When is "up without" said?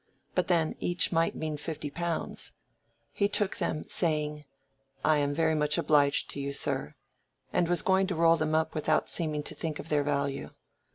8.55-9.09